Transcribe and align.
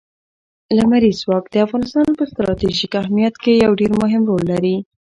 لمریز 0.77 1.17
ځواک 1.23 1.45
د 1.49 1.55
افغانستان 1.65 2.07
په 2.17 2.23
ستراتیژیک 2.31 2.93
اهمیت 3.01 3.35
کې 3.43 3.53
یو 3.65 3.71
ډېر 3.79 3.91
مهم 4.01 4.21
رول 4.29 4.43
لري. 4.51 4.75